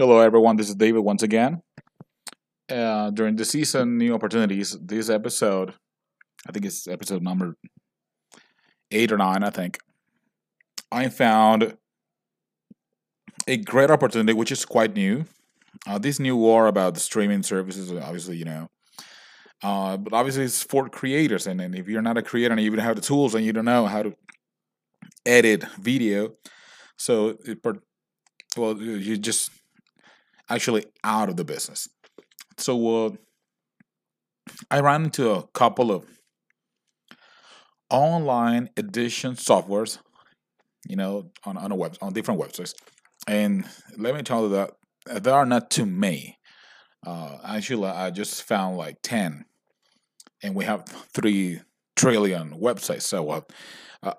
Hello, 0.00 0.20
everyone. 0.20 0.56
This 0.56 0.70
is 0.70 0.76
David 0.76 1.00
once 1.00 1.22
again. 1.22 1.60
Uh, 2.70 3.10
during 3.10 3.36
the 3.36 3.44
season, 3.44 3.98
New 3.98 4.14
Opportunities, 4.14 4.74
this 4.80 5.10
episode, 5.10 5.74
I 6.48 6.52
think 6.52 6.64
it's 6.64 6.88
episode 6.88 7.22
number 7.22 7.54
eight 8.90 9.12
or 9.12 9.18
nine, 9.18 9.44
I 9.44 9.50
think, 9.50 9.78
I 10.90 11.10
found 11.10 11.76
a 13.46 13.58
great 13.58 13.90
opportunity, 13.90 14.32
which 14.32 14.50
is 14.50 14.64
quite 14.64 14.94
new. 14.94 15.26
Uh, 15.86 15.98
this 15.98 16.18
new 16.18 16.34
war 16.34 16.66
about 16.66 16.94
the 16.94 17.00
streaming 17.00 17.42
services, 17.42 17.92
obviously, 17.92 18.38
you 18.38 18.46
know, 18.46 18.70
uh, 19.62 19.98
but 19.98 20.14
obviously 20.14 20.44
it's 20.44 20.62
for 20.62 20.88
creators. 20.88 21.46
And, 21.46 21.60
and 21.60 21.74
if 21.74 21.88
you're 21.88 22.00
not 22.00 22.16
a 22.16 22.22
creator 22.22 22.54
and 22.54 22.62
you 22.62 22.70
don't 22.70 22.78
have 22.78 22.96
the 22.96 23.02
tools 23.02 23.34
and 23.34 23.44
you 23.44 23.52
don't 23.52 23.66
know 23.66 23.84
how 23.84 24.04
to 24.04 24.14
edit 25.26 25.62
video, 25.78 26.36
so 26.96 27.36
it, 27.44 27.58
well, 28.56 28.80
you 28.80 29.18
just 29.18 29.50
actually 30.50 30.84
out 31.04 31.28
of 31.28 31.36
the 31.36 31.44
business. 31.44 31.88
So 32.58 33.06
uh, 33.06 33.10
I 34.70 34.80
ran 34.80 35.04
into 35.04 35.30
a 35.30 35.46
couple 35.48 35.90
of 35.90 36.04
online 37.88 38.68
edition 38.76 39.34
softwares, 39.34 39.98
you 40.86 40.96
know, 40.96 41.30
on, 41.44 41.56
on 41.56 41.72
a 41.72 41.76
web 41.76 41.96
on 42.02 42.12
different 42.12 42.40
websites. 42.40 42.74
And 43.26 43.64
let 43.96 44.14
me 44.14 44.22
tell 44.22 44.42
you 44.42 44.48
that 44.50 45.22
there 45.22 45.34
are 45.34 45.46
not 45.46 45.70
too 45.70 45.86
many. 45.86 46.38
Uh, 47.06 47.38
actually, 47.44 47.88
I 47.88 48.10
just 48.10 48.42
found 48.42 48.76
like 48.76 48.98
10, 49.02 49.44
and 50.42 50.54
we 50.54 50.64
have 50.64 50.84
3 51.14 51.60
trillion 51.96 52.50
websites. 52.60 53.02
So 53.02 53.30
uh, 53.30 53.40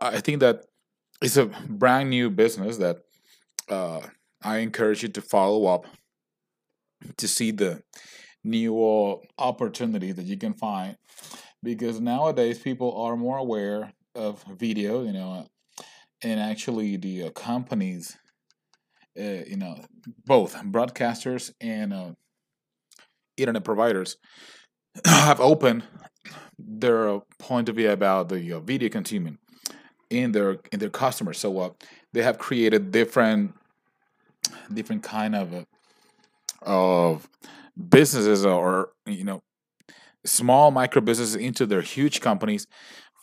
I 0.02 0.20
think 0.20 0.40
that 0.40 0.66
it's 1.22 1.38
a 1.38 1.46
brand 1.46 2.10
new 2.10 2.30
business 2.30 2.78
that 2.78 2.98
uh, 3.70 4.02
I 4.44 4.58
encourage 4.58 5.04
you 5.04 5.10
to 5.10 5.22
follow 5.22 5.68
up 5.68 5.86
to 7.18 7.28
see 7.28 7.52
the 7.52 7.84
new 8.44 9.22
opportunity 9.38 10.12
that 10.12 10.26
you 10.26 10.38
can 10.38 10.54
find 10.54 10.98
because 11.64 12.00
nowadays 12.00 12.60
people 12.60 13.00
are 13.02 13.16
more 13.16 13.38
aware 13.38 13.94
of 14.16 14.44
video, 14.44 15.04
you 15.04 15.14
know, 15.14 15.48
and 16.24 16.40
actually 16.40 16.98
the 16.98 17.24
uh, 17.24 17.30
companies, 17.32 18.18
uh, 19.20 19.44
you 19.48 19.58
know, 19.58 19.86
both 20.26 20.56
broadcasters 20.64 21.52
and 21.62 21.94
uh, 21.94 22.12
internet 23.38 23.64
providers 23.64 24.18
have 25.06 25.40
opened 25.40 25.84
their 26.58 27.20
point 27.40 27.70
of 27.70 27.76
view 27.76 27.92
about 27.92 28.30
the 28.30 28.54
uh, 28.54 28.60
video 28.60 28.90
consuming 28.90 29.38
in 30.10 30.32
their 30.32 30.60
in 30.72 30.80
their 30.80 30.90
customers. 30.90 31.40
So 31.40 31.60
uh, 31.60 31.70
they 32.14 32.22
have 32.22 32.38
created 32.38 32.92
different 32.92 33.56
different 34.74 35.04
kind 35.04 35.36
of 35.36 35.54
uh, 35.54 35.64
of 36.62 37.28
businesses 37.90 38.46
or 38.46 38.92
you 39.06 39.24
know 39.24 39.42
small 40.26 40.72
micro 40.72 41.02
businesses 41.02 41.36
into 41.36 41.66
their 41.66 41.82
huge 41.82 42.22
companies 42.22 42.68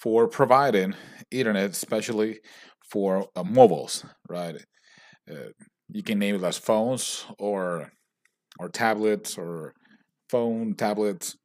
for 0.00 0.28
providing 0.28 0.95
internet, 1.30 1.70
especially 1.70 2.41
for 2.91 3.28
uh, 3.36 3.42
mobiles, 3.42 4.05
right? 4.28 4.56
Uh, 5.30 5.50
you 5.91 6.03
can 6.03 6.19
name 6.19 6.34
it 6.34 6.42
as 6.42 6.58
phones 6.58 7.27
or 7.39 7.92
or 8.58 8.69
tablets 8.69 9.39
or 9.39 9.75
phone 10.28 10.75
tablets 10.75 11.36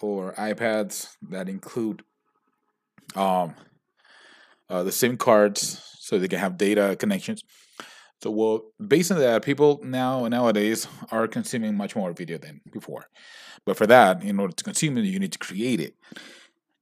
or 0.00 0.34
iPads 0.34 1.08
that 1.30 1.48
include 1.48 2.02
um, 3.14 3.54
uh, 4.68 4.82
the 4.82 4.90
SIM 4.90 5.16
cards 5.16 5.82
so 6.00 6.18
they 6.18 6.28
can 6.28 6.38
have 6.38 6.56
data 6.56 6.96
connections 6.98 7.42
so, 8.22 8.30
well, 8.30 8.62
based 8.86 9.10
on 9.10 9.18
that, 9.18 9.42
people 9.42 9.80
now 9.82 10.28
nowadays 10.28 10.86
are 11.10 11.26
consuming 11.26 11.76
much 11.76 11.96
more 11.96 12.12
video 12.12 12.38
than 12.38 12.60
before. 12.72 13.06
But 13.66 13.76
for 13.76 13.86
that, 13.88 14.22
in 14.22 14.38
order 14.38 14.54
to 14.54 14.64
consume 14.64 14.96
it, 14.98 15.02
you 15.02 15.18
need 15.18 15.32
to 15.32 15.40
create 15.40 15.80
it. 15.80 15.96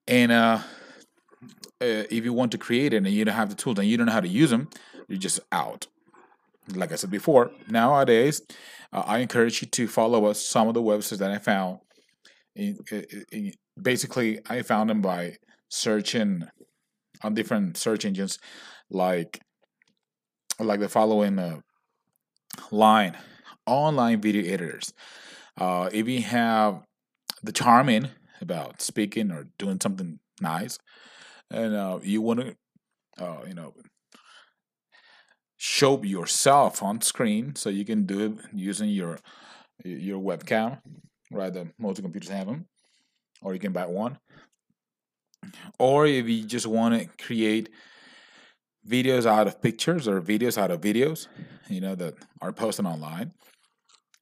And 0.07 0.33
uh, 0.33 0.61
uh, 1.81 2.05
if 2.11 2.25
you 2.25 2.35
want 2.35 2.53
to 2.53 2.59
create 2.59 2.93
it 2.93 2.99
and 2.99 3.07
you 3.07 3.25
don't 3.25 3.35
have 3.35 3.49
the 3.49 3.55
tools 3.55 3.79
and 3.79 3.89
you 3.89 3.97
don't 3.97 4.07
know 4.07 4.13
how 4.13 4.21
to 4.21 4.29
use 4.29 4.51
them, 4.51 4.69
you're 5.09 5.19
just 5.19 5.41
out. 5.51 5.87
Like 6.75 6.93
I 6.93 6.97
said 6.97 7.11
before, 7.11 7.51
nowadays, 7.69 8.43
uh, 8.93 9.05
I 9.07 9.21
encourage 9.21 9.63
you 9.63 9.69
to 9.69 9.89
follow 9.89 10.27
us 10.27 10.45
some 10.45 10.69
of 10.69 10.75
the 10.75 10.83
websites 10.83 11.19
that 11.19 11.31
I 11.31 11.39
found. 11.39 11.79
In, 12.55 12.77
in, 12.91 13.25
in, 13.33 13.53
basically, 13.81 14.41
I 14.51 14.61
found 14.61 14.91
them 14.91 15.01
by 15.01 15.37
searching 15.71 16.49
on 17.23 17.33
different 17.33 17.79
search 17.79 18.05
engines 18.05 18.39
like 18.91 19.41
like 20.65 20.81
the 20.81 20.89
following 20.89 21.39
uh, 21.39 21.61
line 22.71 23.17
online 23.67 24.21
video 24.21 24.43
editors. 24.53 24.93
Uh, 25.59 25.89
if 25.93 26.09
you 26.09 26.23
have 26.23 26.83
the 27.43 27.53
charming 27.53 28.09
about 28.41 28.81
speaking 28.81 29.31
or 29.31 29.47
doing 29.59 29.79
something 29.81 30.19
nice, 30.41 30.79
and 31.51 31.75
uh, 31.75 31.99
you 32.03 32.23
want 32.23 32.41
to, 32.41 32.57
uh, 33.19 33.45
you 33.47 33.55
know, 33.55 33.75
show 35.57 36.03
yourself 36.03 36.83
on 36.83 37.01
screen, 37.01 37.55
so 37.55 37.69
you 37.69 37.85
can 37.85 38.05
do 38.07 38.27
it 38.27 38.33
using 38.55 38.89
your 38.89 39.19
your 39.85 40.21
webcam, 40.21 40.81
right? 41.31 41.53
The 41.53 41.69
most 41.79 42.01
computers 42.01 42.31
have 42.31 42.47
them, 42.47 42.67
or 43.43 43.55
you 43.55 43.61
can 43.61 43.73
buy 43.73 43.87
one. 43.87 44.19
Or 45.79 46.07
if 46.07 46.29
you 46.29 46.45
just 46.45 46.67
want 46.67 47.01
to 47.01 47.25
create 47.25 47.71
videos 48.89 49.27
out 49.27 49.47
of 49.47 49.61
pictures 49.61 50.09
or 50.09 50.21
videos 50.21 50.59
out 50.59 50.71
of 50.71 50.81
videos, 50.81 51.29
you 51.69 51.81
know, 51.81 51.95
that 51.95 52.15
are 52.41 52.53
posted 52.53 52.87
online. 52.87 53.33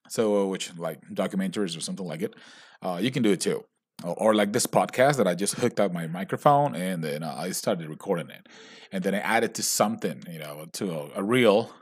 So, 0.08 0.42
uh, 0.42 0.46
which 0.46 0.76
like 0.78 1.00
documentaries 1.12 1.76
or 1.76 1.80
something 1.80 2.06
like 2.06 2.22
it, 2.22 2.34
uh, 2.82 2.98
you 3.00 3.10
can 3.10 3.22
do 3.22 3.32
it 3.32 3.40
too. 3.40 3.64
Or, 4.04 4.14
or, 4.14 4.34
like 4.34 4.52
this 4.52 4.66
podcast 4.66 5.16
that 5.16 5.26
I 5.26 5.34
just 5.34 5.54
hooked 5.56 5.80
up 5.80 5.92
my 5.92 6.06
microphone 6.06 6.76
and 6.76 7.02
then 7.02 7.24
uh, 7.24 7.34
I 7.36 7.50
started 7.50 7.88
recording 7.88 8.30
it, 8.30 8.48
and 8.92 9.02
then 9.02 9.14
I 9.14 9.18
added 9.18 9.56
to 9.56 9.62
something, 9.62 10.22
you 10.30 10.38
know, 10.38 10.66
to 10.74 10.92
a, 10.92 11.10
a 11.16 11.22
reel, 11.22 11.72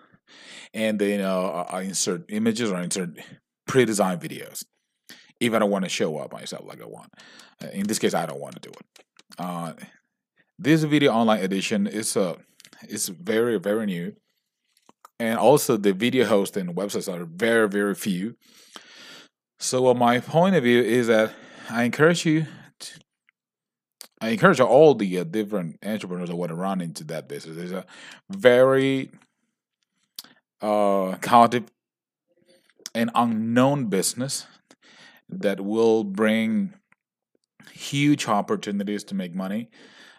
and 0.72 0.98
then 0.98 1.20
uh, 1.20 1.66
I 1.68 1.82
insert 1.82 2.24
images 2.30 2.72
or 2.72 2.80
insert 2.80 3.10
pre-designed 3.66 4.20
videos. 4.22 4.64
If 5.38 5.52
I 5.52 5.58
don't 5.58 5.70
want 5.70 5.84
to 5.84 5.90
show 5.90 6.16
up 6.16 6.32
myself 6.32 6.64
like 6.66 6.80
I 6.80 6.86
want, 6.86 7.12
uh, 7.62 7.68
in 7.68 7.86
this 7.86 7.98
case, 7.98 8.14
I 8.14 8.24
don't 8.24 8.40
want 8.40 8.54
to 8.54 8.60
do 8.60 8.70
it. 8.70 9.04
Uh, 9.38 9.74
this 10.58 10.84
video 10.84 11.12
online 11.12 11.40
edition 11.40 11.86
is 11.86 12.16
a 12.16 12.38
is 12.88 13.08
very 13.08 13.58
very 13.58 13.86
new, 13.86 14.14
and 15.18 15.38
also 15.38 15.76
the 15.76 15.92
video 15.92 16.26
hosting 16.26 16.74
websites 16.74 17.12
are 17.12 17.24
very 17.24 17.68
very 17.68 17.94
few. 17.94 18.36
So, 19.58 19.92
my 19.94 20.20
point 20.20 20.54
of 20.54 20.64
view 20.64 20.82
is 20.82 21.06
that 21.06 21.32
I 21.70 21.84
encourage 21.84 22.26
you. 22.26 22.46
To, 22.78 23.00
I 24.20 24.28
encourage 24.30 24.60
all 24.60 24.94
the 24.94 25.18
uh, 25.18 25.24
different 25.24 25.78
entrepreneurs 25.84 26.28
that 26.28 26.36
want 26.36 26.50
to 26.50 26.54
run 26.54 26.80
into 26.80 27.04
that 27.04 27.28
business. 27.28 27.56
It's 27.56 27.72
a 27.72 27.86
very 28.30 29.10
uh, 30.60 31.16
chaotic 31.22 31.64
and 32.94 33.10
unknown 33.14 33.86
business 33.86 34.46
that 35.28 35.60
will 35.60 36.04
bring 36.04 36.74
huge 37.72 38.26
opportunities 38.28 39.04
to 39.04 39.14
make 39.14 39.34
money 39.34 39.68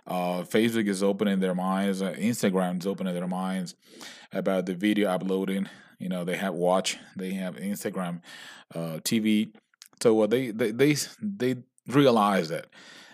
uh, 0.08 0.44
Facebook 0.44 0.88
is 0.88 1.04
opening 1.04 1.40
their 1.40 1.56
minds. 1.56 2.02
Uh, 2.02 2.14
Instagram 2.14 2.80
is 2.80 2.88
opening 2.88 3.14
their 3.14 3.28
minds 3.28 3.76
about 4.32 4.66
the 4.66 4.74
video 4.74 5.10
uploading. 5.10 5.68
You 6.00 6.10
know, 6.10 6.24
they 6.24 6.38
have 6.38 6.54
Watch, 6.54 6.98
they 7.16 7.32
have 7.32 7.58
Instagram, 7.58 8.22
uh, 8.74 9.00
TV. 9.04 9.52
So 10.02 10.22
uh, 10.22 10.28
they, 10.28 10.52
they 10.52 10.72
they 10.72 10.96
they 11.22 11.56
realize 11.88 12.50
that 12.50 12.68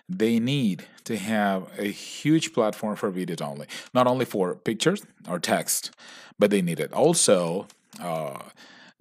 they 0.08 0.40
need 0.40 0.86
to 1.06 1.18
have 1.18 1.68
a 1.78 1.86
huge 1.86 2.54
platform 2.54 2.96
for 2.96 3.12
videos 3.12 3.42
only, 3.42 3.68
not 3.94 4.06
only 4.06 4.25
for 4.25 4.56
pictures 4.56 5.04
or 5.28 5.39
text, 5.39 5.92
but 6.38 6.51
they 6.51 6.62
need 6.62 6.80
it 6.80 6.94
also. 6.94 7.68
Uh, 8.00 8.39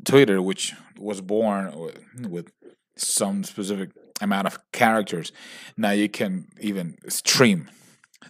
Twitter, 0.05 0.41
which 0.43 0.75
was 0.99 1.21
born 1.21 1.73
with, 1.79 2.27
with 2.29 2.53
some 2.97 3.45
specific 3.45 3.91
amount 4.21 4.47
of 4.47 4.59
characters, 4.73 5.33
now 5.77 5.91
you 5.91 6.09
can 6.09 6.49
even 6.61 6.97
stream 7.09 7.69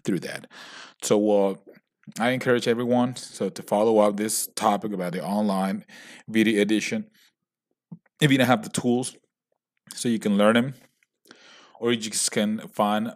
through 0.05 0.21
that. 0.21 0.47
So 1.03 1.31
uh, 1.31 1.55
I 2.19 2.31
encourage 2.31 2.69
everyone 2.69 3.17
so 3.17 3.49
to 3.49 3.63
follow 3.63 3.99
up 3.99 4.17
this 4.17 4.49
topic 4.55 4.93
about 4.93 5.13
the 5.13 5.25
online 5.25 5.85
video 6.29 6.61
edition. 6.61 7.09
If 8.21 8.31
you 8.31 8.39
don't 8.39 8.47
have 8.47 8.63
the 8.63 8.71
tools, 8.71 9.17
so 9.95 10.09
you 10.09 10.19
can 10.19 10.39
learn 10.39 10.55
them, 10.55 10.75
or 11.81 11.93
you 11.93 11.99
just 11.99 12.31
can 12.31 12.59
find 12.69 13.13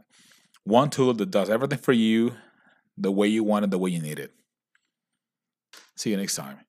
one 0.65 0.91
tool 0.91 1.15
that 1.15 1.31
does 1.31 1.49
everything 1.49 1.79
for 1.79 1.93
you 1.93 2.35
the 2.99 3.13
way 3.13 3.29
you 3.29 3.45
want 3.45 3.65
it, 3.65 3.71
the 3.71 3.79
way 3.79 3.91
you 3.91 4.01
need 4.01 4.19
it. 4.19 4.33
See 5.97 6.11
you 6.11 6.17
next 6.17 6.35
time. 6.35 6.66